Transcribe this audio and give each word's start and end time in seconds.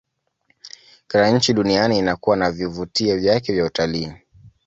kila 1.07 1.29
nchi 1.31 1.53
duniani 1.53 1.97
inakuwa 1.99 2.37
na 2.37 2.51
vivutio 2.51 3.17
vyake 3.17 3.53
vya 3.53 3.65
utaliii 3.65 4.13